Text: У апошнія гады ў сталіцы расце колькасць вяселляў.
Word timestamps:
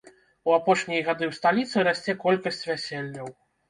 У 0.49 0.55
апошнія 0.59 1.03
гады 1.09 1.23
ў 1.27 1.33
сталіцы 1.41 1.87
расце 1.91 2.19
колькасць 2.27 2.63
вяселляў. 2.73 3.35